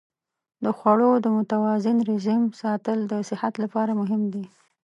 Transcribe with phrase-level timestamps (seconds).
[0.63, 4.45] د خوړو د متوازن رژیم ساتل د صحت لپاره مهم دی.